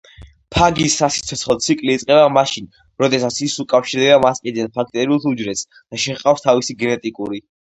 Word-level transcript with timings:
ფაგის 0.53 0.93
სასიცოცხლო 1.01 1.55
ციკლი 1.65 1.91
იწყება 1.97 2.31
მაშინ 2.37 2.71
როდესაც 3.05 3.37
ისუკავშირდება 3.49 4.19
მასპინძელ 4.25 4.73
ბაქტერიულ 4.79 5.31
უჯრედს 5.35 5.65
და 5.83 6.01
შეჰყავს 6.07 6.47
თავისი 6.49 6.79
გენეტიკური 6.85 7.45